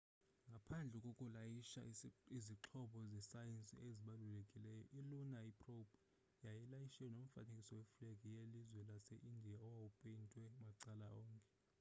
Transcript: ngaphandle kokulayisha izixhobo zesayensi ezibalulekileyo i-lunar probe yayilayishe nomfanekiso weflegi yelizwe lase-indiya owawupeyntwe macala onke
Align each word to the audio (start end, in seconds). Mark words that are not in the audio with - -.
ngaphandle 0.51 0.97
kokulayisha 1.05 1.81
izixhobo 2.37 2.99
zesayensi 3.11 3.75
ezibalulekileyo 3.87 4.83
i-lunar 4.99 5.47
probe 5.61 5.95
yayilayishe 6.43 7.05
nomfanekiso 7.15 7.71
weflegi 7.79 8.27
yelizwe 8.37 8.79
lase-indiya 8.89 9.57
owawupeyntwe 9.65 10.43
macala 10.65 11.07
onke 11.21 11.51